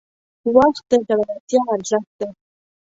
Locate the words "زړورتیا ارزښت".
1.07-2.09